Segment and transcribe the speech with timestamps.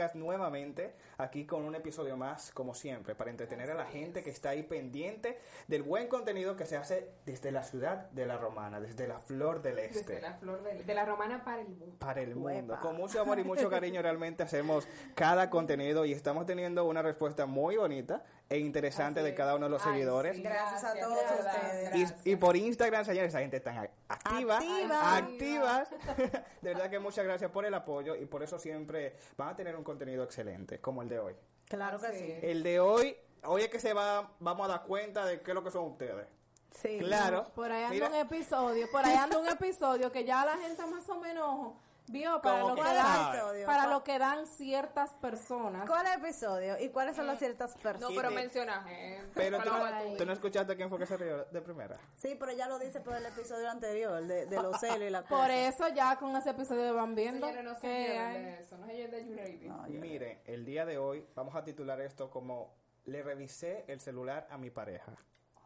[0.00, 4.30] podcast nuevamente, aquí con un episodio más, como siempre, para entretener a la gente que
[4.30, 5.38] está ahí pendiente
[5.68, 9.60] del buen contenido que se hace desde la ciudad de la Romana, desde la flor
[9.60, 9.98] del este.
[9.98, 11.96] Desde la flor de, de la romana para el mundo.
[11.98, 12.46] Para el mundo.
[12.46, 12.80] Uepa.
[12.80, 17.44] Con mucho amor y mucho cariño realmente hacemos cada contenido y estamos teniendo una respuesta
[17.44, 20.36] muy bonita e interesante Así de cada uno de los Ay, seguidores.
[20.36, 21.90] sí, Gracias a todos gracias, ustedes.
[21.90, 22.26] gracias.
[22.26, 23.70] Y, y por Instagram, señores, esa gente está
[24.08, 25.16] activa, Activa.
[25.16, 25.88] activas.
[26.60, 29.76] De verdad que muchas gracias por el apoyo y por eso siempre van a tener
[29.76, 31.34] un contenido excelente, como el de hoy.
[31.66, 32.38] Claro que sí.
[32.42, 35.54] El de hoy, hoy es que se va, vamos a dar cuenta de qué es
[35.54, 36.26] lo que son ustedes.
[36.72, 36.98] Sí.
[36.98, 37.50] Claro.
[37.54, 40.84] Por ahí anda Mira, un episodio, por ahí anda un episodio que ya la gente
[40.86, 41.74] más o menos
[42.10, 43.66] vio para lo que dan, episodio?
[43.66, 45.86] para lo que dan ciertas personas.
[45.88, 46.78] ¿Cuál episodio?
[46.78, 48.12] ¿Y cuáles son las ciertas No, personas?
[48.16, 49.30] pero te- menciona gente.
[49.34, 51.96] pero tú no, tú no escuchaste quién fue que se rió de primera.
[52.16, 55.22] Sí, pero ya lo dice por el episodio anterior, de, de los celos y la
[55.22, 55.36] cosa.
[55.42, 58.76] Por eso ya con ese episodio van viendo Señores, no que eso.
[58.76, 59.68] No se de.
[59.68, 64.46] No, Miren, el día de hoy vamos a titular esto como Le revisé el celular
[64.50, 65.12] a mi pareja.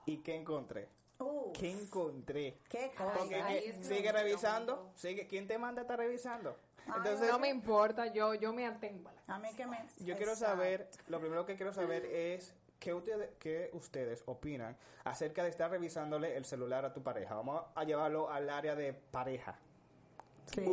[0.06, 0.88] ¿Y qué encontré?
[1.18, 2.58] Uh, ¿Qué encontré?
[2.68, 3.14] qué cosa.
[3.18, 6.56] Porque que- sigue revisando, sigue, ¿quién te manda a estar revisando?
[6.86, 9.78] Ay, Entonces, No me importa, yo, yo me atengo a la A mí que me...
[10.00, 10.56] yo quiero Exacto.
[10.56, 15.70] saber, lo primero que quiero saber es qué ustedes, qué ustedes opinan acerca de estar
[15.70, 17.36] revisándole el celular a tu pareja.
[17.36, 19.58] Vamos a llevarlo al área de pareja.
[20.46, 20.64] Sí.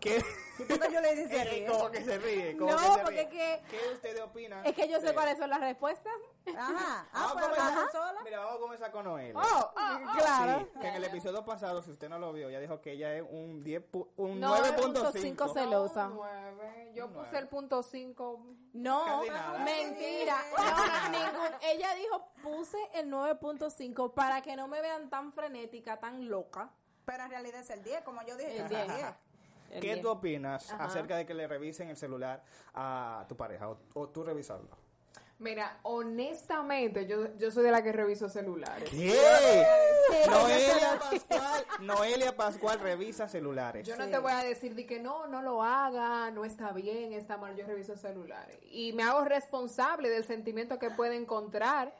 [0.00, 0.22] ¿Qué?
[0.58, 1.66] ¿Y por qué yo le dice ríe?
[1.66, 2.56] como que se ríe.
[2.58, 3.54] Como No, que se porque ríe.
[3.54, 4.66] es que- ¿Qué ustedes opinan?
[4.66, 6.12] Es que yo sé de- cuáles son las respuestas.
[6.56, 7.06] Ajá.
[7.14, 8.20] Ah, Vamos a pero comenzar, ¿estás sola?
[8.22, 9.34] mira, vamos a comenzar con Noelia.
[9.40, 9.72] Oh,
[10.18, 10.68] claro.
[10.74, 13.14] Sí, que en el episodio pasado, si usted no lo vio, ya dijo que ella
[13.16, 15.12] es un 10, pu- un No, 9.5.
[15.12, 16.08] 9.5 celosa.
[16.08, 16.22] No.
[16.92, 18.40] Yo puse el punto 5.
[18.74, 19.58] No, nada.
[19.60, 20.36] mentira.
[20.56, 25.98] No, no, ningún- Ella dijo, puse el 9.5 para que no me vean tan frenética,
[25.98, 26.70] tan loca.
[27.04, 28.58] Pero en realidad es el 10, como yo dije.
[28.58, 28.96] El que es 10.
[28.96, 29.06] 10.
[29.72, 30.02] El ¿Qué bien.
[30.02, 30.84] tú opinas Ajá.
[30.84, 32.42] acerca de que le revisen el celular
[32.74, 34.84] a tu pareja o, o tú revisarlo?
[35.40, 38.88] Mira, honestamente, yo, yo soy de la que reviso celulares.
[38.88, 39.66] ¿Qué?
[40.30, 43.86] Noelia Pascual, Noelia Pascual revisa celulares.
[43.86, 47.12] Yo no te voy a decir de que no, no lo haga, no está bien,
[47.12, 48.58] está mal, yo reviso celulares.
[48.70, 51.92] Y me hago responsable del sentimiento que puede encontrar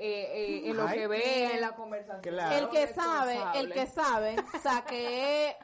[0.00, 0.30] eh,
[0.64, 2.20] eh, en lo Ay, que ve en la conversación.
[2.22, 2.56] Claro.
[2.56, 5.56] El que sabe, el que sabe, o sea, que es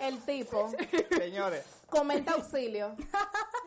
[0.00, 0.70] el tipo,
[1.16, 2.96] Señores, comenta auxilio.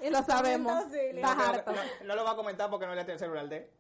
[0.01, 0.73] Y lo sabemos.
[0.83, 1.15] auxilio.
[1.15, 1.71] Estás no, harto.
[1.71, 3.71] no- no lo va a comentar porque no le tiene el celular de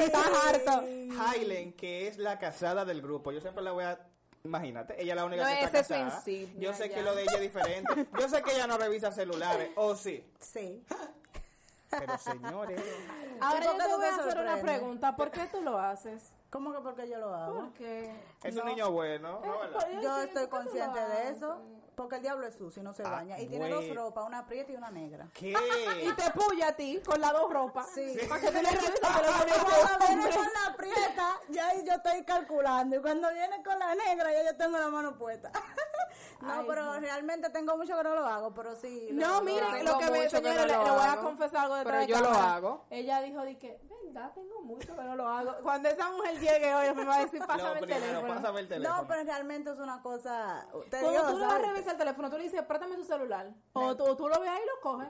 [0.00, 0.84] Estás harto.
[1.20, 3.30] Hailen, que es la casada del grupo.
[3.32, 3.98] Yo siempre la voy a...
[4.42, 6.00] Imagínate, ella es la única No, que está casada.
[6.16, 6.94] insignia, Yo sé ya.
[6.96, 8.06] que lo de ella es diferente.
[8.20, 10.22] Yo sé que ella no revisa celulares, o sí.
[10.38, 10.84] Sí.
[11.98, 12.82] Pero señores,
[13.40, 15.16] Ahora ¿Y yo por qué te voy a hacer una pregunta.
[15.16, 16.32] ¿Por qué tú lo haces?
[16.50, 17.60] ¿Cómo que porque yo lo hago?
[17.62, 19.58] Porque es un niño bueno, ¿no?
[19.58, 19.70] ¿Verdad?
[19.72, 21.58] Pues Yo sí, estoy ¿por qué consciente de eso.
[21.96, 23.38] Porque el diablo es sucio y no se Ah, baña.
[23.38, 25.26] Y tiene dos ropas, una prieta y una negra.
[25.40, 26.12] Y ¿Qué?
[26.16, 27.88] te puya a ti con las dos ropas.
[27.94, 28.16] Sí.
[28.28, 32.96] Para que tú le revises Cuando viene con la prieta, ya ahí yo estoy calculando.
[32.96, 35.52] Y cuando viene con la negra, ya yo tengo la mano puesta.
[36.40, 37.00] No, Ay, pero no.
[37.00, 39.08] realmente tengo mucho que no lo hago, pero sí.
[39.12, 41.76] No, lo miren, lo que me señores, no le, lo le voy a confesar algo
[41.76, 42.86] detrás pero de yo lo hago.
[42.90, 43.80] Ella dijo de que,
[44.14, 45.54] verdad, tengo mucho que no lo hago.
[45.62, 48.28] Cuando esa mujer llegue hoy, me va a decir, pásame el teléfono.
[48.28, 49.02] pásame el teléfono.
[49.02, 52.36] No, pero realmente es una cosa Cuando tú le vas a revisar el teléfono, tú
[52.36, 53.50] le dices, préstame tu celular.
[53.72, 55.08] O tú, tú lo ves ahí y lo coges.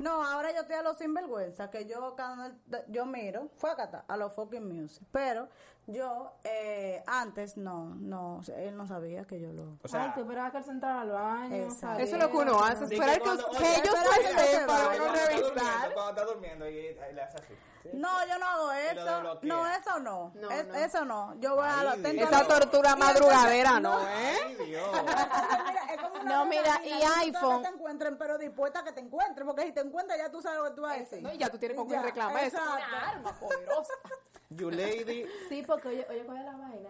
[0.00, 2.56] No, ahora yo estoy a los sinvergüenza, que yo cuando
[2.88, 5.06] yo miro, fue acá, a los fucking music.
[5.12, 5.48] Pero
[5.86, 9.78] yo eh, antes no, no, él no sabía que yo lo.
[9.82, 11.54] O sea, Ay, tú esperabas que él se entrara al baño.
[11.56, 11.80] Exacto.
[11.80, 12.04] saliera.
[12.04, 14.66] Eso es lo que uno hace, esperar que cuando- que ellos espera que suelten se
[14.66, 15.94] para uno cuando está durmiendo, revisar.
[15.94, 17.54] cuando está durmiendo y y le hace así.
[17.82, 17.90] ¿sí?
[17.94, 19.38] No, yo no hago lo eso.
[19.42, 20.32] No, eso no.
[20.36, 20.74] No, Es- no.
[20.74, 21.34] Eso no.
[21.40, 22.02] Yo voy a Ay, lo Dios.
[22.02, 24.00] tengo Esa a lo- tortura madrugadera, ¿no?
[24.08, 24.36] ¿Eh?
[24.46, 24.88] Ay, Dios.
[24.92, 26.92] Mira, es como una No, mira, y
[27.26, 27.62] iPhone.
[27.62, 30.40] Que te encuentren, pero dispuesta a que te encuentren, porque si te encuentran ya tú
[30.40, 31.22] sabes lo que tú vas a decir.
[31.22, 32.44] No, y ya tú tienes con qué reclamar.
[32.44, 33.92] Es una arma poderosa.
[34.56, 35.26] You lady.
[35.48, 36.88] Sí, porque oye, oye, ¿cuál es la vaina?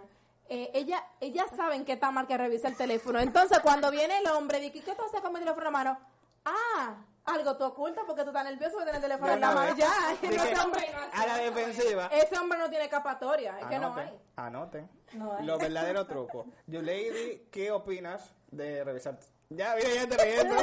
[0.48, 3.18] Eh, ella, ellas saben que está mal que revisa el teléfono.
[3.20, 5.98] Entonces, cuando viene el hombre, dice, ¿qué tú haces con mi teléfono en la mano?
[6.44, 9.76] Ah, algo tú ocultas porque tú estás nervioso de tener el teléfono en la mano.
[9.76, 9.92] Ya,
[10.22, 12.06] ese hombre, a la defensiva.
[12.12, 13.58] ese hombre no tiene escapatoria.
[13.60, 14.20] Es que no Anoten, hay.
[14.36, 14.90] anoten.
[15.14, 15.46] No hay.
[15.46, 16.46] Los verdaderos trucos.
[16.66, 19.18] You lady, ¿qué opinas de revisar?
[19.50, 20.58] Ya, mira, ya te riendo.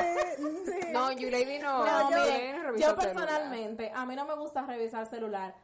[0.66, 0.88] Sí.
[0.92, 1.86] No, you lady no.
[1.86, 2.96] No, no yo celular.
[2.96, 5.56] personalmente, a mí no me gusta revisar celular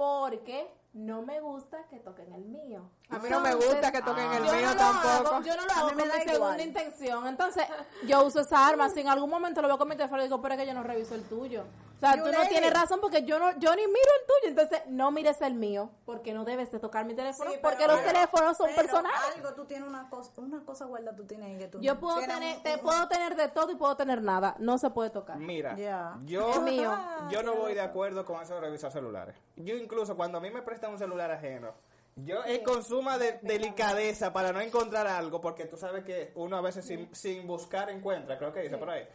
[0.00, 2.90] porque no me gusta que toquen el mío.
[3.10, 5.34] A mí no me gusta que toquen el mío no tampoco.
[5.34, 6.22] hago, yo no lo hago con mi igual.
[6.24, 7.26] segunda intención.
[7.26, 7.66] Entonces,
[8.06, 8.88] yo uso esa arma.
[8.88, 10.82] Si en algún momento lo veo con mi teléfono, digo, pero es que yo no
[10.82, 11.64] reviso el tuyo.
[12.02, 14.80] O sea, tú no tienes razón porque yo no, yo ni miro el tuyo, entonces
[14.88, 18.02] no mires el mío, porque no debes de tocar mi teléfono, Sí, porque pero- los
[18.04, 19.20] teléfonos son pero personales.
[19.36, 22.56] Algo, tú tienes una cosa, una cosa guarda tú tienes que tú Yo puedo tener,
[22.56, 25.36] un- te un- puedo tener de todo y puedo tener nada, no se puede tocar.
[25.36, 26.16] Mira, Ya.
[26.24, 26.90] yo, Es mío.
[27.30, 29.36] yo no voy de acuerdo con eso de revisar celulares.
[29.56, 31.74] Yo incluso cuando a mí me prestan un celular ajeno,
[32.16, 36.56] yo es con suma de delicadeza para no encontrar algo, porque tú sabes que uno
[36.56, 39.06] a veces sin, sin buscar encuentra, creo que dice por ahí.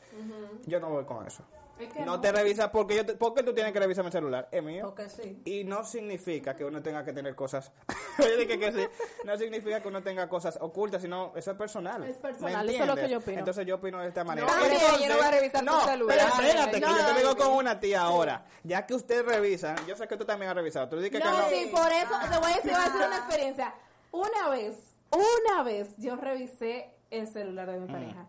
[0.66, 1.44] Yo no voy con eso.
[1.78, 2.22] Es que No no.
[2.22, 4.86] te revisas porque yo te- porque tú tienes que revisar mi celular, es mío.
[4.86, 5.42] Porque sí.
[5.44, 7.72] Y no significa que uno tenga que tener cosas.
[8.18, 8.88] Yo dije que sí.
[9.26, 12.02] No significa que uno tenga cosas ocultas, sino eso es personal.
[12.04, 13.40] Es ¿me personal, eso es lo que yo opino.
[13.40, 14.48] Entonces yo opino de esta manera.
[14.48, 16.18] No, mire, yo no voy a revisar tu no, celular.
[16.18, 18.46] Pero espérate, No, que yo te digo con una tía ahora.
[18.64, 20.88] Ya que usted revisa, yo sé que tú también has revisado.
[20.88, 23.18] Tú dices que No, sí, por eso te voy a decir, voy a decir una
[23.18, 23.76] experiencia.
[24.12, 24.78] Una vez,
[25.12, 28.28] una vez yo revisé el celular de mi pareja.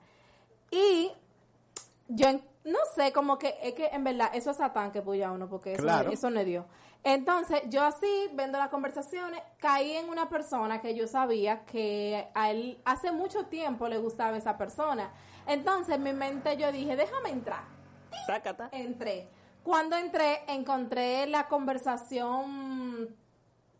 [0.72, 1.12] Y
[2.08, 5.48] yo, no sé, como que es que en verdad eso es Satán que puya uno,
[5.48, 6.08] porque eso, Claro.
[6.08, 6.66] no, eso no es Dios.
[7.04, 12.50] Entonces, yo así, viendo las conversaciones, caí en una persona que yo sabía que a
[12.50, 15.10] él hace mucho tiempo le gustaba esa persona.
[15.46, 17.62] Entonces, en mi mente yo dije, déjame entrar
[18.26, 18.68] Sácata.
[18.72, 19.28] entré.
[19.62, 23.14] Cuando entré, encontré la conversación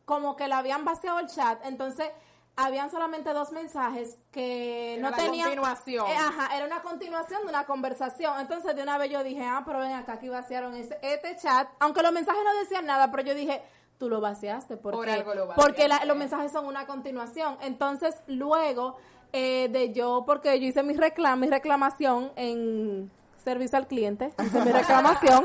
[0.05, 1.65] como que la habían vaciado el chat.
[1.65, 2.09] Entonces,
[2.57, 5.47] habían solamente dos mensajes que Era no tenían.
[5.49, 6.07] continuación.
[6.09, 8.41] Eh, ajá, era una continuación de una conversación.
[8.41, 11.69] Entonces, de una vez yo dije, ah, pero ven acá, aquí vaciaron este, este chat.
[11.81, 13.63] Aunque los mensajes no decían nada, pero yo dije,
[13.99, 14.77] tú lo vaciaste.
[14.79, 15.63] Porque, Por algo lo vaciaste.
[15.73, 17.59] porque la- los mensajes son una continuación.
[17.61, 18.97] Entonces, luego
[19.33, 23.11] eh, de yo, porque yo hice mi reclamo, mi reclamación en
[23.45, 25.45] servicio al cliente, hice mi reclamación,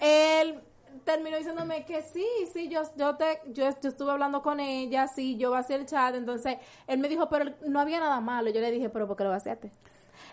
[0.00, 0.62] él
[1.04, 5.36] terminó diciéndome que sí, sí, yo, yo te, yo, yo estuve hablando con ella, sí,
[5.36, 6.56] yo vacié el chat, entonces
[6.86, 9.30] él me dijo, pero no había nada malo, yo le dije, pero ¿por qué lo
[9.30, 9.70] vaciaste?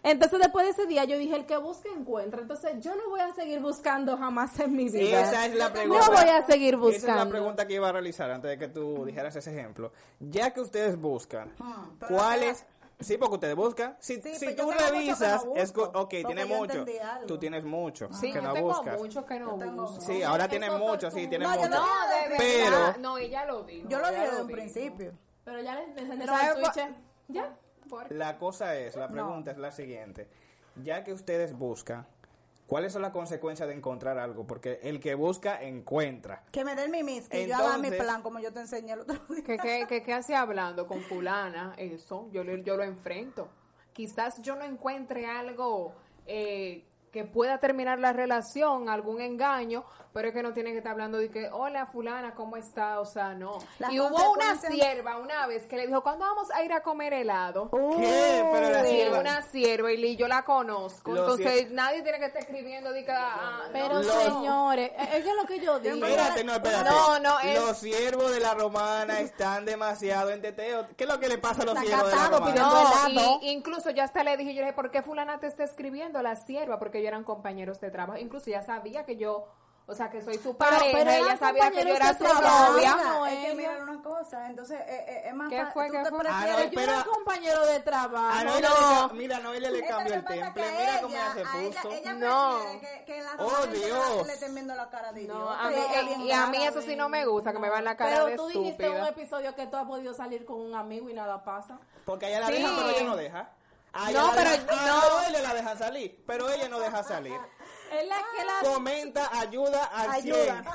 [0.01, 3.19] Entonces después de ese día yo dije, el que busca encuentra, entonces yo no voy
[3.19, 5.21] a seguir buscando jamás en mi vida.
[5.23, 6.07] Esa es la No pregunta.
[6.09, 7.25] voy a seguir Esa es buscando.
[7.25, 9.91] la pregunta que iba a realizar antes de que tú dijeras ese ejemplo.
[10.19, 12.65] Ya que ustedes buscan, Hmm, pero ¿cuáles?
[12.99, 13.95] Sí, porque ustedes buscan.
[13.99, 16.85] Si, Sí, si tú tengo mucho que revisas, no es ok, yo mucho.
[17.27, 18.99] Tú tienes mucho Sí, que no tengo buscas.
[18.99, 20.01] mucho que no Yo tengo busco.
[20.01, 21.69] Sí, ahora Eso tienes mucho, sí, tienes No, mucho.
[21.69, 22.97] no de Pero- verdad.
[22.97, 23.87] No, ella lo dijo.
[23.87, 25.13] Yo lo dije desde un principio.
[25.45, 26.95] Pero ya le le encendieron ¿Sabe el switch.
[27.29, 27.55] Ya.
[27.89, 30.27] Por- La cosa es, la pregunta es la siguiente.
[30.83, 32.05] Ya que ustedes buscan,
[32.69, 34.47] ¿cuáles son las consecuencias de encontrar algo?
[34.47, 36.43] Porque el que busca, encuentra.
[36.53, 38.93] Que me den mi mis, que yo haga mi Entonces- plan como yo te enseñé
[38.93, 39.43] el otro día.
[39.43, 41.73] ¿Qué, qué, qué, qué hace hablando con fulana?
[41.77, 43.49] Eso, yo, lo- yo lo enfrento.
[43.91, 45.93] Quizás yo no encuentre algo
[46.25, 49.83] eh, que pueda terminar la relación, algún engaño,
[50.13, 52.99] pero es que no tiene que estar hablando de que, hola fulana, ¿cómo está?
[52.99, 53.59] O sea, no.
[53.77, 56.81] Las y hubo una sierva una vez que le dijo, ¿cuándo vamos a ir a
[56.81, 57.69] comer helado?
[57.97, 58.43] ¿Qué?
[58.51, 61.11] Pero la Sí, sierva- una sierva y yo la conozco.
[61.11, 65.23] Lo Entonces nadie tiene que estar escribiendo de que, ah, no, Pero señores, eh, es
[65.23, 65.95] que es lo que yo digo.
[66.05, 66.89] Espérate, no, espérate.
[66.89, 70.87] No, no, es- Los siervos de la romana están demasiado en teteo.
[70.97, 72.45] ¿Qué es lo que le pasa a los siervos de la romana?
[72.45, 73.39] pidiendo No, helado.
[73.41, 76.21] y- incluso yo hasta le dije, yo le dije, ¿por qué fulana te está escribiendo
[76.23, 76.79] la sierva?
[76.79, 78.19] Porque ellos eran compañeros de trabajo.
[78.19, 79.47] Incluso ella sabía que yo,
[79.87, 80.83] o sea, que soy su pareja.
[80.91, 82.95] pero ella sabía que yo era su novia.
[82.95, 85.93] No, es que ella- mirar una cosa, entonces eh, eh, es más ¿Qué fue, tú
[85.93, 86.19] qué te fue?
[86.19, 88.37] prefieres- Ah, no, Yo pero- era compañero de trabajo.
[88.39, 89.07] A Noelia no.
[89.07, 90.63] le, mira, a Noelia le que cambió el que temple.
[90.63, 91.91] que Mira cómo ella- ella se a ella- puso.
[91.91, 92.59] ella No.
[92.79, 94.27] que, que la Oh, Dios.
[94.27, 96.63] le estén viendo la cara de No, idiota, a mí, ella eh, y a mí
[96.67, 98.95] eso sí no me gusta, que me vean la cara Pero de tú dijiste un
[98.97, 99.09] estúpida.
[99.09, 101.79] episodio que tú has podido salir con un amigo y nada pasa.
[102.05, 103.49] Porque ella la deja, pero ella no deja.
[104.13, 104.73] No, la pero deja-
[105.41, 107.39] la deja salir, pero ella no deja salir.
[107.91, 108.71] Es la que la...
[108.73, 110.63] Comenta, ayuda al Ayuda.
[110.63, 110.67] 100.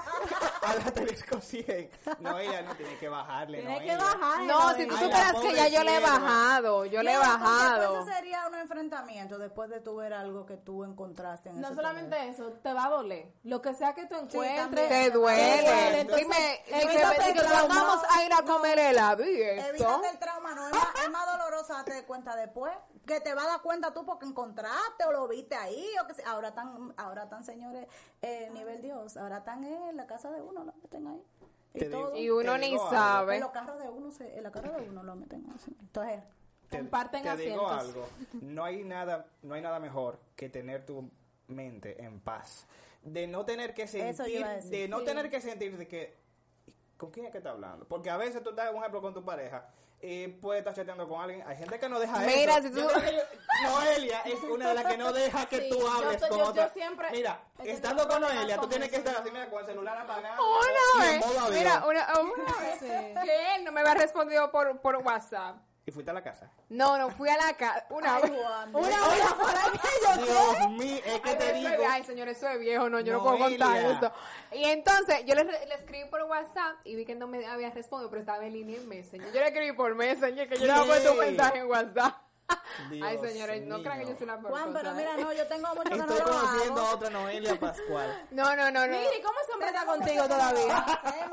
[0.62, 1.90] a la Telesco 100.
[2.21, 3.59] No, ella no tiene que bajarle.
[3.61, 4.42] Tiene que bajar.
[4.44, 7.88] No, si tú supieras que ya yo le he bajado, yo le he bajado.
[7.88, 11.76] consecuencia sería un enfrentamiento después de tu ver algo que tú encontraste en No ese
[11.76, 13.33] solamente eso, te va a doler.
[13.44, 14.88] Lo que sea que tú encuentres.
[14.88, 15.62] Te duele.
[15.62, 17.75] duele, entonces, Dime, que evítate el trauma.
[17.75, 19.68] vamos a ir a comer helado y esto.
[19.68, 22.73] Evítate el trauma, no es más, es más doloroso darte cuenta después.
[23.06, 25.87] Que te vas a dar cuenta tú porque encontraste o lo viste ahí.
[26.02, 26.14] o que.
[26.25, 27.87] Ahora están, ahora están señores,
[28.23, 29.16] eh, nivel Dios.
[29.16, 31.23] Ahora están en la casa de uno, lo meten ahí.
[31.75, 32.16] Y, Te digo- todo.
[32.16, 32.90] Y uno ni digo algo.
[32.96, 33.34] sabe.
[33.37, 35.76] En los carros de uno, se, en la cara de uno lo meten así.
[35.80, 36.23] Entonces,
[36.68, 37.80] te, Comparten te digo asientos.
[37.80, 38.08] algo.
[38.42, 41.11] No hay nada, no hay nada mejor que tener tu
[41.49, 42.66] mente en paz.
[43.02, 45.04] De no tener que sentir, iba a decir, de no sí.
[45.04, 46.16] tener que sentir de que
[46.96, 47.87] ¿con quién es que está hablando?
[47.87, 49.68] Porque a veces tú estás, un ejemplo, con tu pareja
[50.00, 51.42] y puedes estar chateando con alguien.
[51.46, 52.68] Hay gente que no deja Mira, eso.
[52.68, 52.88] si tú- yo-
[53.62, 56.44] Noelia es una de las que no deja que Sí, tú hables con yo- yo
[56.50, 56.68] otra.
[56.70, 60.42] siempre Mira, estando con Noelia, tú tienes que estar así, mira, con el celular apagado.
[60.44, 65.56] Una vez, mira, una, una vez que él no me había respondido por, por WhatsApp.
[65.86, 66.50] Y fuiste a la casa.
[66.70, 68.32] No, no, fui a la casa una Ay, vez.
[68.40, 70.24] Juan, Una hora por aquello.
[70.24, 71.84] Dios mío, es que Ay, te digo.
[71.88, 74.12] ay, señor, eso es viejo, no, yo no puedo contar eso.
[74.52, 78.08] Y entonces, yo le, le escribí por WhatsApp y vi que no me había respondido,
[78.08, 79.32] pero estaba en línea en Messenger.
[79.32, 82.14] Yo le escribí por Messenger, que yo le había puesto un mensaje en WhatsApp.
[82.90, 83.84] Dios ay, señores, no mío.
[83.84, 85.22] crean que yo soy la peor Juan, pero mira, ¿eh?
[85.22, 88.26] no, yo tengo mucho que no Estoy lo conociendo a otra Noelia Pascual.
[88.30, 88.92] No, no, no, no.
[88.92, 90.84] Miri, ¿cómo ese hombre está contigo todavía?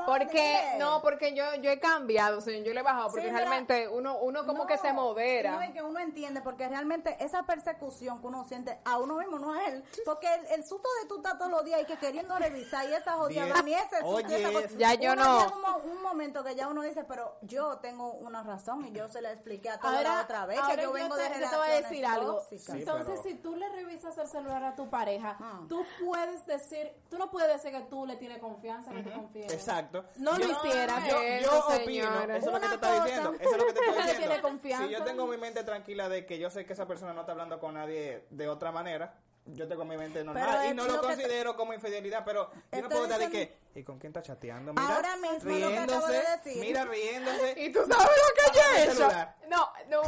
[0.06, 3.38] Porque, no, porque yo, yo he cambiado, señor, yo le he bajado, porque Sí, mira,
[3.38, 5.52] realmente uno, uno como No, que se modera.
[5.52, 9.38] No, y que uno entiende, porque realmente esa persecución que uno siente a uno mismo,
[9.38, 9.84] no a él.
[10.04, 12.94] Porque el, el susto de tú estar todos los días y que queriendo revisar y
[12.94, 13.64] esa jodida, Bien.
[13.64, 14.68] ni ese susto, Oye, esa cosa.
[14.78, 15.46] ya yo no.
[15.84, 19.20] un, un momento que ya uno dice, pero yo tengo una razón y yo se
[19.22, 21.56] la expliqué a toda la otra vez, ahora que yo vengo te, de yo te
[21.56, 22.40] voy a decir algo.
[22.48, 25.60] Sí, Entonces, pero- si tú le revisas el celular a tu pareja, Ah.
[25.68, 29.52] tú puedes decir, tú no puedes decir que tú le tienes confianza, que te confías.
[29.52, 30.04] Exacto.
[30.16, 31.08] No lo hicieras.
[31.08, 32.94] Yo, Eso, yo opino, eso es lo que te cosa.
[33.04, 33.32] diciendo.
[33.38, 34.42] Eso es lo que te estoy diciendo.
[34.42, 34.86] confianza.
[34.86, 37.32] Si yo tengo mi mente tranquila de que yo sé que esa persona no está
[37.32, 40.92] hablando con nadie de otra manera, yo tengo mi mente normal Pero y no lo
[40.94, 43.80] lo que te- considero como infidelidad, pero yo no Estoy puedo estar de diciendo- que,
[43.80, 44.72] ¿y con quién está chateando?
[44.72, 46.60] Mira, Ahora mismo lo que acabo de decir.
[46.60, 47.54] mira, riéndose.
[47.60, 49.08] ¿Y tú sabes lo que yo he hecho?
[49.48, 50.02] No, no.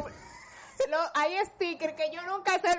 [0.88, 2.76] Lo, hay stickers que yo nunca sé.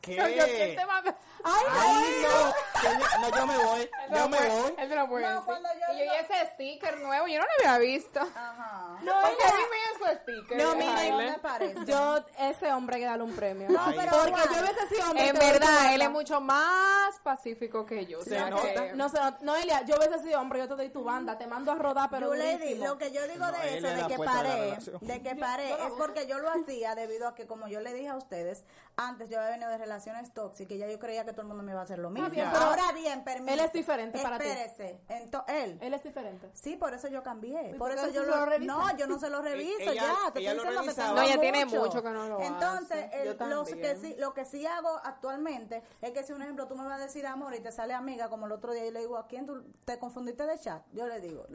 [0.00, 0.16] ¿Qué?
[0.16, 1.14] Yo, yo, ¿quién te manda?
[1.44, 4.74] Ay, Ay, no, no, yo me voy, Él yo no me puede- voy.
[4.78, 5.44] Él no lo puede No, decir.
[5.46, 8.20] cuando yo y yo, y ese sticker nuevo, yo no lo había visto.
[8.20, 8.98] Ajá.
[9.02, 10.58] No, Porque ella- a mí me dio su sticker.
[10.62, 11.10] No, mira, Harlem.
[11.12, 11.84] ¿Dónde aparece?
[11.86, 13.68] yo, ese hombre hay que darle un premio.
[13.70, 15.28] No, pero Porque Juan, yo hubiese sido hombre.
[15.28, 18.22] En verdad, él es mucho más pacífico que yo.
[18.22, 18.62] Se sea nota.
[18.62, 21.36] que- No, se not- no, Elia, yo hubiese sido hombre, yo te doy tu banda,
[21.38, 23.86] te mando a rodar, pero Yo le di- lo que yo digo No, de eso,
[23.88, 27.34] es de que de paré, de que paré, es porque yo lo hacía debido a
[27.34, 28.64] que, como yo le dije a ustedes,
[28.96, 31.62] antes yo había venido de relaciones tóxicas y ya yo creía que todo el mundo
[31.62, 32.28] me iba a hacer lo mismo.
[32.30, 33.54] bien, pero Ahora bien, permítame.
[33.54, 34.46] él es diferente para ti.
[34.46, 35.00] Espérese,
[35.48, 35.78] él.
[35.80, 36.50] Él es diferente.
[36.54, 37.70] Sí, por eso yo cambié.
[37.70, 40.30] ¿Y por eso yo lo no, yo no se lo reviso Ella- ya.
[40.32, 41.08] Te ella estoy lo diciendo que revisaba.
[41.08, 41.80] tengo No, ella tiene mucho.
[41.80, 43.22] mucho que no lo Entonces, hace.
[43.22, 46.66] el- Yo lo que sí, lo que sí hago actualmente es que si un ejemplo
[46.66, 48.90] tú me vas a decir amor y te sale amiga como el otro día y
[48.90, 51.46] le digo a quién tú te confundiste de chat, yo le digo.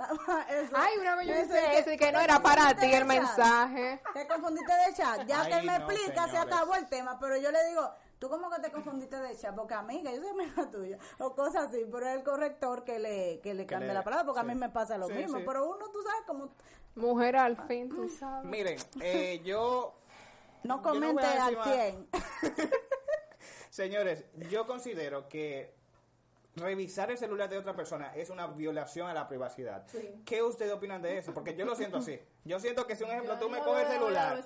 [0.49, 0.71] eso.
[0.75, 4.01] Ay, una vez yo hice eso y que no era para ti el mensaje.
[4.13, 5.25] Te confundiste de chat.
[5.25, 6.53] Ya Ay, que él me no, explica, se señores.
[6.53, 7.17] acabó el tema.
[7.19, 10.29] Pero yo le digo, tú como que te confundiste de chat, porque amiga, yo soy
[10.29, 10.98] amiga tuya.
[11.19, 14.03] O cosas así, pero es el corrector que le, que le Que cambia le- la
[14.03, 14.45] palabra, porque sí.
[14.50, 15.38] a mí me pasa lo Sí, mismo.
[15.39, 15.43] sí.
[15.45, 16.50] Pero uno, tú sabes, como
[16.95, 18.45] Mujer al fin, tú sabes.
[18.50, 19.95] Miren, eh, yo
[20.63, 21.75] no Yo no comente a al decir más.
[21.75, 22.69] 100.
[23.69, 25.74] Señores, yo considero que
[26.55, 29.85] revisar el celular de otra persona es una violación a la privacidad.
[30.25, 31.33] ¿Qué ustedes opinan de eso?
[31.33, 32.19] Porque yo lo siento así.
[32.43, 34.43] Yo siento que si un ejemplo tú me Yo coges el no celular,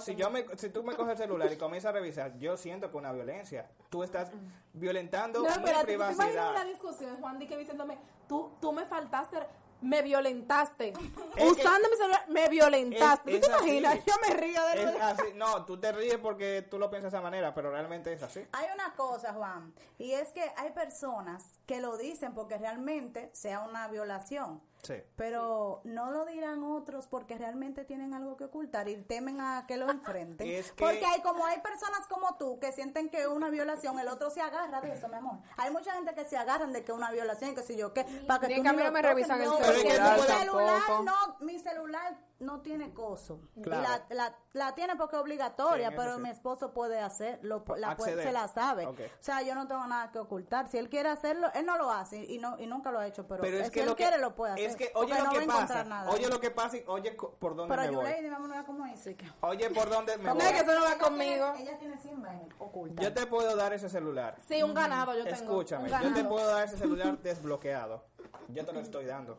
[0.00, 2.90] si yo me, si tú me coges el celular y comienzas a revisar, yo siento
[2.90, 3.68] que es una violencia.
[3.90, 4.30] Tú estás
[4.72, 6.50] violentando No, mi espérate, ¿tú te imaginas privacidad.
[6.50, 7.98] una discusión, Juan que diciéndome,
[8.28, 9.38] tú, tú me faltaste,
[9.80, 10.92] me violentaste.
[11.36, 13.36] Es Usando mi celular, me violentaste.
[13.36, 13.62] Es- ¿Tú te así.
[13.78, 14.04] imaginas?
[14.04, 15.22] Yo me río de Es así.
[15.36, 18.44] No, tú te ríes porque tú lo piensas de esa manera, pero realmente es así.
[18.52, 23.60] Hay una cosa, Juan, y es que hay personas que lo dicen porque realmente sea
[23.60, 24.60] una violación.
[24.82, 24.94] Sí.
[25.16, 29.76] Pero no lo dirán otros porque realmente tienen algo que ocultar y temen a que
[29.76, 30.46] lo enfrenten.
[30.48, 33.98] Es que- Porque hay como hay personas como tú que sienten que es una violación,
[33.98, 35.38] el otro se agarra de eso, mi amor.
[35.56, 38.04] Hay mucha gente que se agarran de que es una violación, que si yo qué,
[38.26, 40.22] para que Ni tú que a ni mí lo no me revisan el celular mi
[40.26, 43.40] celular no, mi celular no tiene coso.
[43.62, 43.82] Claro.
[44.10, 46.22] La, la, la tiene porque es obligatoria, Sí, pero sí.
[46.22, 48.86] mi esposo puede hacerlo, la puede- se la sabe.
[48.86, 50.68] O sea, yo no tengo nada que ocultar.
[50.68, 53.26] Si él quiere hacerlo, él no lo hace y no y nunca lo ha hecho,
[53.26, 54.66] pero, Pero es si que él lo que, quiere lo puede hacer.
[54.70, 56.10] es que oye lo que pasa, nada.
[56.12, 58.22] oye lo que pasa y oye por dónde pero me voy.
[58.22, 60.44] Dime una cómo dice que Oye por dónde me No, voy.
[60.44, 61.52] que eso no va Ella conmigo.
[61.54, 63.04] tiene- Ella tiene 100 vainas ocultas.
[63.04, 64.36] Yo te puedo dar ese celular.
[64.46, 65.34] Sí, un ganado yo tengo.
[65.36, 66.28] Escúchame, un yo te ganado.
[66.28, 68.04] puedo dar ese celular desbloqueado.
[68.48, 69.38] Yo te lo estoy dando.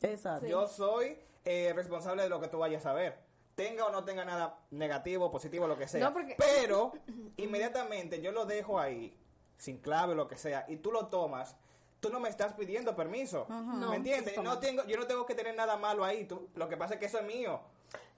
[0.00, 0.46] Exacto.
[0.46, 1.18] Yo soy
[1.50, 3.18] eh, responsable de lo que tú vayas a ver.
[3.54, 6.04] Tenga o no tenga nada negativo, positivo, lo que sea.
[6.04, 6.92] No, porque- Pero
[7.38, 9.16] inmediatamente yo lo dejo ahí,
[9.56, 11.56] sin clave o lo que sea, y tú lo tomas.
[12.00, 13.46] Tú no me estás pidiendo permiso.
[13.48, 14.34] No, ¿Me entiendes?
[14.34, 16.26] pues, No tengo, yo no tengo que tener nada malo ahí.
[16.26, 17.60] Tú- lo que pasa es que eso es mío.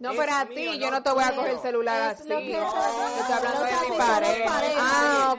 [0.01, 2.21] No, Es pero a mío, ti, yo no te voy a coger el celular Es
[2.21, 2.29] así.
[2.29, 4.45] No, estoy hablando de mi pareja.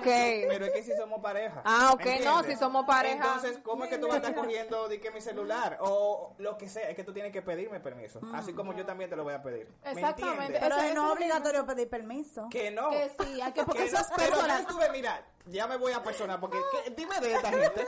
[0.02, 0.48] Ok.
[0.50, 1.62] Pero es que si somos pareja.
[1.66, 3.16] Ah, ok, no, si somos pareja.
[3.16, 5.78] Entonces, ¿cómo es que tú vas a estar cogiendo di que mi celular?
[5.82, 8.20] O lo que sea, es que tú tienes que pedirme permiso.
[8.34, 9.68] Así como yo también te lo voy a pedir.
[9.84, 10.58] ¿Me Exactamente.
[10.60, 12.48] pero Eso- no es obligatorio pedir permiso.
[12.50, 12.90] Que no.
[12.90, 14.60] Que sí, hay que, porque no, esas pero yo personas...
[14.62, 16.58] estuve, mira, ya me voy a personar, porque
[16.96, 17.86] dime de esta gente.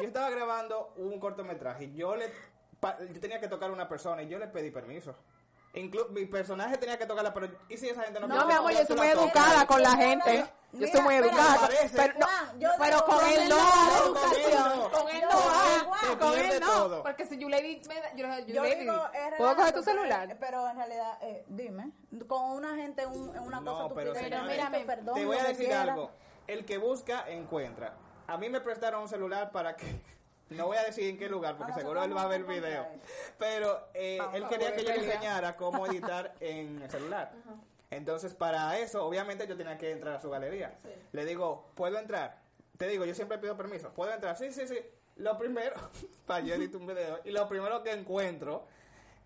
[0.00, 2.30] Yo estaba grabando un cortometraje y yo le
[2.80, 5.14] pa- yo tenía que tocar a una persona y yo le pedí permiso.
[5.78, 8.54] Inclu mi personaje tenía que tocarla, pero ¿y si esa gente no No, quiere mi
[8.54, 10.44] amor, yo soy muy educada con la gente.
[10.72, 11.68] Yo soy muy educada.
[11.94, 13.56] Pero, no, Juan, yo pero digo, con con él no.
[13.56, 14.90] no, con él no.
[14.90, 15.98] Con él Yo, no.
[16.10, 17.02] Te Con él no.
[17.02, 19.84] Porque si Yulady me da, yo, le dije, Yo Yulady, digo, es ¿puedo coger tu
[19.84, 20.36] pero- celular?
[20.38, 21.92] Pero en realidad, eh, dime,
[22.26, 25.36] con una gente un- una No, cosa tú pero pides señores, permiso, perdón, Te voy
[25.38, 26.10] a decir algo.
[26.46, 27.94] El que busca, encuentra.
[28.26, 30.00] A mí me prestaron un celular para que...
[30.50, 32.86] No voy a decir en qué lugar, porque seguro él va a ver video.
[33.38, 37.32] Pero eh, él quería que yo le enseñara cómo editar en el celular.
[37.90, 40.78] Entonces, para eso, obviamente, yo tenía que entrar a su galería.
[41.12, 42.38] Le digo, ¿puedo entrar?
[42.76, 43.90] Te digo, yo siempre pido permiso.
[43.92, 44.36] ¿Puedo entrar?
[44.36, 44.78] Sí, sí, sí.
[45.16, 45.74] Lo primero,
[46.26, 48.66] para yo editar un video, y lo primero que encuentro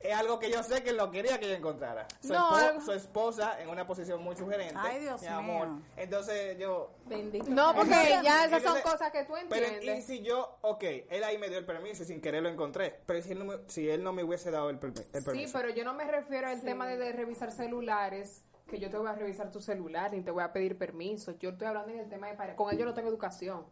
[0.02, 2.06] es algo que yo sé que lo quería que yo encontrara.
[2.20, 4.74] Su, No, espo- algo- su esposa en una posición muy sugerente.
[4.76, 5.68] Ay, Dios mi amor.
[5.68, 5.82] mío.
[5.96, 6.90] Entonces yo...
[7.06, 7.46] Bendito.
[7.50, 7.90] No, porque
[8.22, 10.08] ya esas son cosas que tú Pero entiendes.
[10.08, 13.00] y si yo, ok, él ahí me dio el permiso y sin querer lo encontré.
[13.06, 15.24] Pero si él no me, si él no me hubiese dado el, permi- el Sí,
[15.24, 15.58] permiso.
[15.58, 19.08] pero yo no me refiero al tema de, de revisar celulares, que yo te voy
[19.08, 21.32] a revisar tu celular ni te voy a pedir permiso.
[21.38, 22.56] Yo estoy hablando en el tema de pareja.
[22.56, 23.66] Con él yo no tengo educación.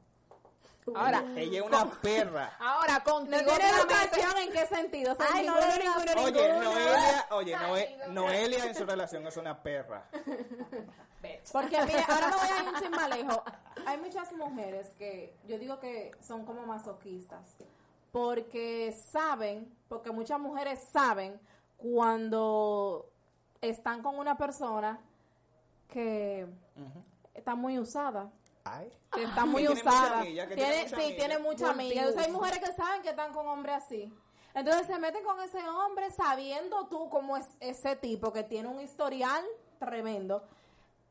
[0.95, 2.53] Ahora, Ella es una perra.
[2.61, 5.13] ahora ¿No contigo tiene obviamente- educación en qué sentido?
[5.13, 6.73] O sea, Ay, no ninguno, le digas- ninguno, Oye, ninguno.
[6.75, 10.07] Noelia, oye, Noe- Noelia en su relación es una perra.
[11.53, 13.43] Porque mire, ahora me voy a ir un lejos.
[13.87, 17.57] Hay muchas mujeres que yo digo que son como masoquistas.
[18.13, 21.41] Porque saben, porque muchas mujeres saben
[21.77, 23.09] cuando
[23.61, 24.99] están con una persona
[25.89, 26.47] que
[27.35, 28.31] está muy usada.
[28.73, 28.91] Ay.
[29.12, 30.17] Que está muy Que tiene usada.
[30.17, 32.00] mucha Tiene- tiene mucha sí, tiene mucha milla.
[32.03, 34.12] Entonces hay mujeres que saben que están con hombres así.
[34.55, 38.81] Entonces se meten con ese hombre sabiendo tú cómo es ese tipo que tiene un
[38.81, 39.45] historial
[39.79, 40.43] tremendo.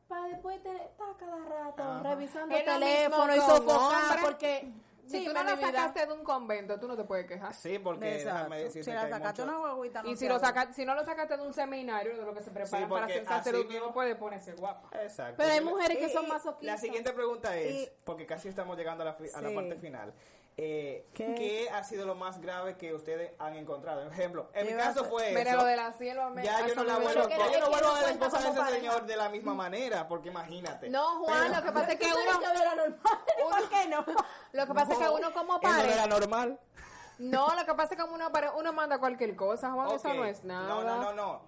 [0.08, 2.02] Para después te está cada rato Ajá.
[2.02, 4.72] revisando Es lo teléfono y sofocar porque
[5.10, 5.56] Si sí, tú no vida.
[5.60, 7.52] sacaste de un convento, tú no te puedes quejar.
[7.54, 8.36] Sí, porque Exacto.
[8.38, 10.72] déjame decirte Si que la hay sacaste mucho- una guaguita, no Y si, lo saca,
[10.72, 13.26] si no lo sacaste de un seminario, de lo que se preparan para porque hacer
[13.28, 14.88] así sacerdote, mismo- no puede ponerse guapa.
[15.02, 15.34] Exacto.
[15.38, 16.62] Pero hay mujeres que son y masoquistas.
[16.76, 19.54] La siguiente pregunta es, Y- porque casi estamos llegando a la, fi- a la Sí.
[19.54, 20.12] parte final.
[20.62, 21.34] Eh, ¿Qué?
[21.36, 21.70] ¿Qué?
[21.70, 24.04] ha sido lo más grave que ustedes han encontrado?
[24.04, 25.56] Por ejemplo, en mi ¿Qué va a caso fue Mira, eso.
[25.60, 27.94] lo de la cielo me- ya yo no la vuelvo, yo no vuelvo no a
[27.94, 28.76] ver la esposa de ese pareja.
[28.76, 30.90] señor de la misma manera, porque imagínate.
[30.90, 33.00] No, Juan, Pero- lo que pasa es que uno, que ver a normal.
[33.50, 34.04] ¿Por qué no?
[34.52, 36.60] lo que pasa es que uno como Eso no era normal.
[37.18, 40.44] no, lo que pasa es que uno, uno manda cualquier cosa, Juan, eso no es
[40.44, 40.68] nada.
[40.68, 41.42] No, no, no, no.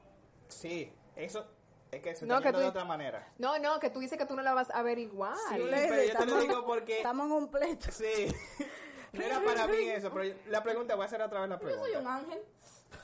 [0.49, 1.45] Sí, eso
[1.91, 3.29] es que se No, está que viendo de otra manera.
[3.37, 5.37] No, no, que tú dices que tú no la vas a averiguar.
[5.51, 6.97] Sí, pero yo te lo digo porque...
[6.97, 7.91] Estamos en un pleito.
[7.93, 8.35] Sí.
[9.13, 11.69] No era para mí eso, pero la pregunta, voy a hacer otra vez la Yo
[11.69, 12.15] soy un pregunta.
[12.17, 12.43] ángel.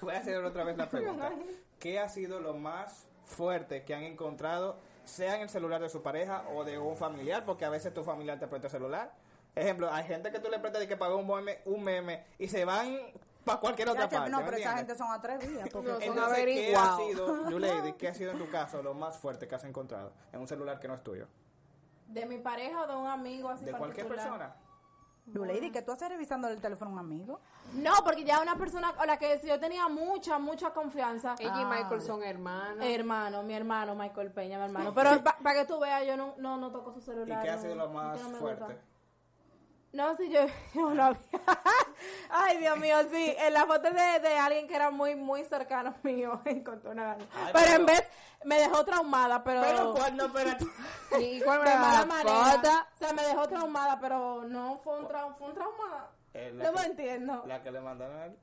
[0.00, 1.32] Voy a hacer otra vez la pregunta.
[1.78, 6.02] ¿Qué ha sido lo más fuerte que han encontrado, sea en el celular de su
[6.02, 7.44] pareja o de un familiar?
[7.44, 9.12] Porque a veces tu familiar te presta el celular.
[9.54, 12.48] Ejemplo, hay gente que tú le prestas y que pagó un meme, un meme y
[12.48, 12.96] se van
[13.44, 14.30] para cualquier otra Ya, parte.
[14.30, 14.96] no, ¿me pero esa entiendes?
[14.98, 15.68] gente son atrevidas.
[15.70, 18.94] Porque No, son Entonces, ¿qué ha sido, Yulady, qué ha sido en tu caso lo
[18.94, 21.26] más fuerte que has encontrado en un celular que no es tuyo?
[22.06, 24.38] De mi pareja o de un amigo así De cualquier particular.
[24.38, 24.56] persona.
[25.34, 27.40] Lady, ¿qué tú haces revisando el teléfono a un amigo?
[27.74, 31.34] No, porque ya una persona con la que yo tenía mucha, mucha confianza.
[31.38, 31.68] Ella y Ah.
[31.70, 32.84] Michael son hermanos.
[32.84, 34.94] Hermano, mi hermano, Michael Peña, mi hermano.
[34.94, 37.42] Pero para que tú veas, yo no, no, no toco su ¿Y celular.
[37.42, 38.78] qué ha sido lo más no fuerte?
[39.92, 40.40] No, sí, yo,
[40.74, 41.18] yo no había.
[42.30, 43.34] Ay, Dios mío, sí.
[43.38, 47.24] En la foto de, de alguien que era muy, muy cercano mío, encontré una gana.
[47.34, 48.04] Ay, pero, pero- en vez,
[48.44, 49.60] me dejó traumada, pero.
[49.62, 50.64] Pero cuando, espérate.
[51.20, 52.44] ¿Y cuál de mala la manera.
[52.52, 52.68] foto?
[52.94, 56.10] O sea, me dejó traumada, pero no fue un, trau- fue un trauma.
[56.34, 57.42] Eh, no me que- entiendo.
[57.46, 58.38] La que le mandaron a él.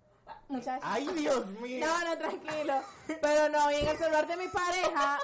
[0.47, 0.83] Muchachos.
[0.87, 1.85] ¡Ay, Dios mío!
[1.85, 2.73] No, no, tranquilo.
[3.21, 5.19] Pero no, y en el celular de mi pareja,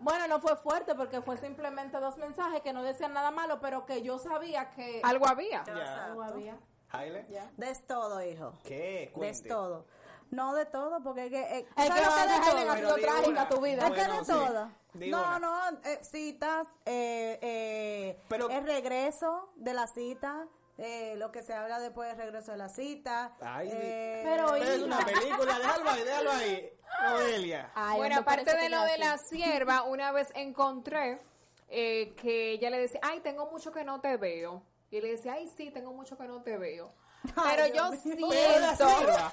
[0.00, 3.86] bueno, no fue fuerte porque fue simplemente dos mensajes que no decían nada malo, pero
[3.86, 5.64] que yo sabía que Algo había.
[5.64, 6.04] Ya.
[6.06, 6.56] algo había.
[6.88, 7.50] Jaile, Ya.
[7.56, 8.52] Des todo, hijo.
[8.64, 9.04] ¿Qué?
[9.06, 9.48] Des Cuente.
[9.48, 9.86] todo.
[10.30, 11.40] No de todo, porque es que...
[11.40, 12.60] eh, Es ¿sabes que lo va a de dejar todo?
[12.60, 13.86] en Pero sido trágica tu vida.
[13.86, 14.30] Es que Bueno, de sí.
[14.32, 14.70] todo.
[14.94, 15.38] Di No, una.
[15.40, 20.46] no, eh, citas, eh, eh, Pero- el regreso de la cita,
[20.82, 23.36] eh, lo que se habla después del regreso de la cita.
[23.40, 26.72] Ay, eh, Pero, es una película, déjalo ahí, déjalo ahí.
[27.02, 27.70] Noelia.
[27.74, 31.20] Ay, bueno, aparte de lo de la sierva, una vez encontré
[31.68, 34.62] eh, que ella le decía, ay, tengo mucho que no te veo.
[34.90, 36.94] Y le decía, ay, sí, tengo mucho que no te veo.
[37.22, 38.28] Pero Ay, yo Dios mío.
[38.30, 39.32] Pero la siento...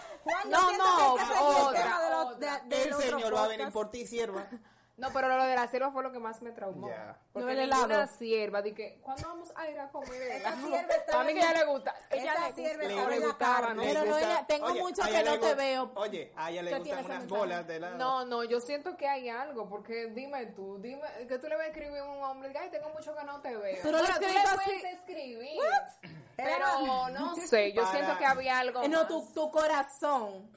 [0.49, 4.49] No, no, el otra, El señor va a venir por ti, sierva.
[4.97, 6.89] No, pero lo de la sierva fue lo que más me traumó.
[6.89, 7.15] Ya.
[7.31, 8.12] Porque del ninguna helado.
[8.17, 10.67] sierva, di que, ¿cuándo vamos a ir a comer Esa helado?
[10.67, 11.95] sierva estaba A mí que ya le gusta.
[12.10, 13.75] Ella esa sierva le en la gustaba, carne.
[13.75, 13.81] ¿no?
[13.83, 15.91] Pero no, ella- tengo oye, mucho que no te veo.
[15.95, 17.97] Oye, a ella le ¿Qué gustan unas bolas de helado.
[17.99, 21.65] No, no, yo siento que hay algo, porque dime tú, dime, que tú le vas
[21.65, 23.77] a escribir a un hombre, ay, tengo mucho que no te veo.
[23.83, 24.88] Pero le Bueno, tú le puedes así.
[24.97, 25.95] escribir, Era-
[26.36, 29.07] pero no sé, yo Para- siento que había algo Eh, No, más.
[29.10, 30.49] tu, tu corazón,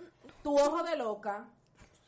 [0.42, 1.44] tu ojo de loca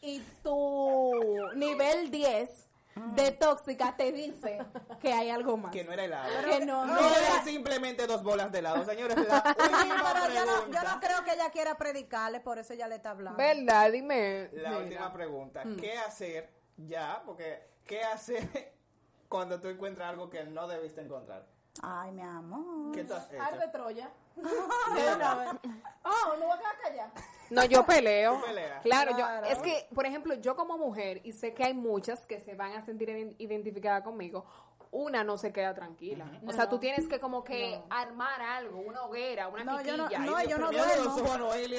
[0.02, 2.68] y tu nivel 10
[3.14, 4.58] de tóxica te dice
[5.00, 5.72] que hay algo más.
[5.72, 6.28] Que no era helado.
[6.44, 9.16] que no, No no era- simplemente dos bolas de helado, señores.
[9.16, 10.82] La Sí, última pero yo no, yo pregunta.
[10.94, 13.38] no creo que ella quiera predicarle, por eso ella le está hablando.
[13.38, 13.90] ¿Verdad?
[13.92, 14.50] Dime.
[14.52, 14.78] La mira.
[14.82, 15.64] última pregunta.
[15.64, 15.76] Mm.
[15.76, 17.22] ¿Qué hacer ya?
[17.24, 18.46] Porque, ¿qué hacer
[19.28, 21.46] cuando tú encuentras algo que no debiste encontrar?
[21.80, 22.92] Ay, mi amor.
[22.92, 23.14] ¿Qué hecho?
[23.58, 24.10] De Troya.
[26.04, 27.12] Oh, no voy a quedar callada.
[27.50, 28.40] No, yo peleo.
[28.82, 29.46] Claro, Claro.
[29.46, 32.54] yo es que, por ejemplo, yo como mujer, y sé que hay muchas que se
[32.54, 34.44] van a sentir ident- identificadas conmigo,
[34.92, 36.26] una no se queda tranquila.
[36.46, 40.08] O sea, tú tienes que como que armar algo, una hoguera, una No, yo no-
[40.10, 41.16] yo no duermo.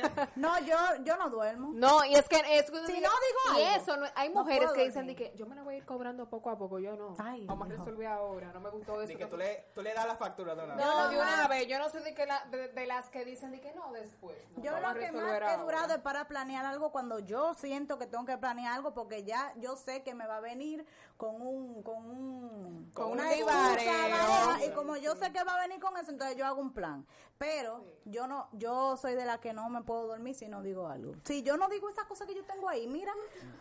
[0.35, 1.71] No, yo, yo no duermo.
[1.75, 4.85] No, y es que es Si no digo y algo, eso no- hay mujeres que
[4.85, 7.13] dicen de que yo me la voy a ir cobrando poco a poco, yo no.
[7.19, 9.03] Ay, Vamos a resolver ahora, no me gustó eso.
[9.03, 10.83] Así que no- tú le, tú le das la factura de una vez.
[10.85, 13.51] No, de una vez, yo no soy de, que la- de, de las que dicen
[13.51, 14.37] de que no después.
[14.57, 15.57] no, Yo lo que más resolver he ahora.
[15.63, 19.53] durado es para planear algo cuando yo siento que tengo que planear algo porque ya
[19.57, 20.83] yo sé que me va a venir
[21.17, 25.61] con un con un Con una un excusa y como yo sé que va a
[25.67, 27.05] venir con eso entonces yo hago un plan.
[27.37, 30.87] Pero yo no yo soy de la que no me puedo dormir si no digo
[30.87, 31.13] algo.
[31.25, 33.13] Si yo no digo esas cosas que yo tengo ahí mira.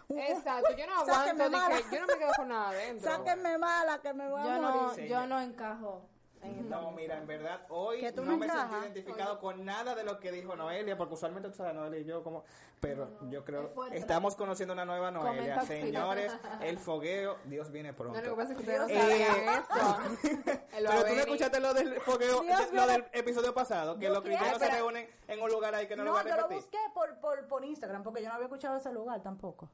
[0.09, 3.11] Uh, Exacto, yo no aguanto, que, yo no me quedo con nada adentro.
[3.11, 5.03] sáquenme mala que me voy a Yo morir.
[5.03, 6.12] no, yo no encajo.
[6.43, 10.33] No, mira, en verdad, hoy no no me sentí identificado con nada de lo que
[10.33, 12.45] dijo Noelia, porque usualmente tú sabes, Noelia y yo, como,
[12.81, 15.55] pero yo creo, Es estamos conociendo una nueva Noelia.
[15.55, 15.67] Comenta.
[15.67, 18.21] Señores, el fogueo, Dios viene pronto.
[18.21, 20.59] No, lo que pasa es que ustedes no saben eso.
[20.77, 23.99] Él va a Pero tú no escuchaste lo del fogueo, Dios lo del episodio pasado,
[23.99, 26.35] que los cristianos se reúnen en un lugar ahí que no, lo no, voy a
[26.35, 26.63] yo lo repetir.
[26.63, 29.69] busqué por, por, por Instagram porque yo no había escuchado ese lugar tampoco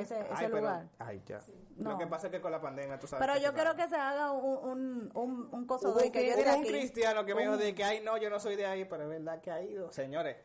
[0.00, 1.40] ese, ese Ay, pero, lugar ay, ya.
[1.76, 1.90] No.
[1.90, 3.26] Lo que pasa es que con la pandemia, tú sabes.
[3.26, 6.64] Pero yo quiero que se haga un, un, un, un coso de que yo un
[6.64, 9.08] cristiano que me dijo de que, ay, no, yo no soy de ahí, pero es
[9.08, 9.92] verdad que ha ido.
[9.92, 10.36] Señores,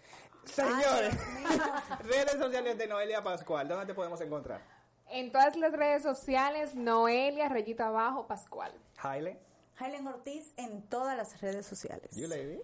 [0.46, 1.60] señores, mío.
[2.04, 4.62] redes sociales de Noelia Pascual, ¿dónde te podemos encontrar?
[5.08, 8.74] En todas las redes sociales, Noelia, rayita abajo, Pascual.
[8.98, 9.40] Haile,
[9.80, 12.16] Helen Ortiz en todas las redes sociales.
[12.16, 12.62] you lady.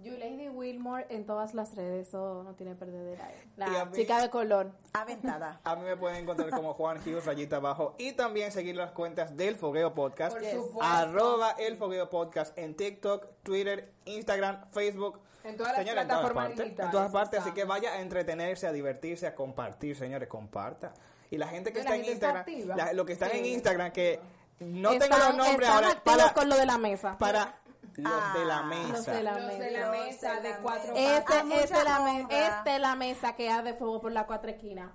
[0.00, 3.24] You Lady Wilmore en todas las redes, eso no tiene perdedera.
[3.26, 4.70] A La mí- chica de color.
[4.92, 5.60] Aventada.
[5.64, 9.36] A mí me pueden encontrar como Juan Hughes, rayita abajo, y también seguir las cuentas
[9.36, 10.82] del Fogueo Podcast, Por supuesto.
[10.82, 15.20] arroba el Fogueo Podcast en TikTok, Twitter, Instagram, Facebook.
[15.42, 18.66] En todas las Señores, plataformas partes, digitales, En todas partes, así que vaya a entretenerse,
[18.66, 20.92] a divertirse, a compartir, señores, comparta.
[21.30, 23.44] Y la gente que está la en gente está Instagram, la- lo que están en.
[23.46, 24.20] Instagram, que
[24.60, 27.16] no tengo Están- los nombres están ahora, para, con lo de la mesa.
[27.18, 27.56] para
[28.02, 28.92] los de la Ah, mesa.
[28.92, 29.70] los de la Los de mesa.
[29.70, 31.18] la Los mesa de de la cuatro mesa.
[31.18, 34.90] Este, Ah, este, la me- este la mesa que hace fuego por la cuatro esquinas.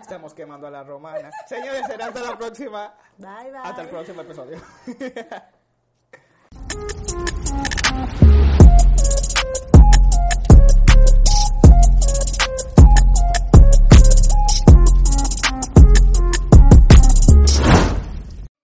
[0.00, 1.30] Estamos quemando a la romana.
[1.46, 2.94] Señores, será hasta la próxima.
[3.18, 3.60] Bye, bye.
[3.62, 4.60] Hasta el próximo episodio.